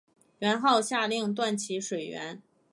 [0.39, 2.41] 元昊下令断其水源。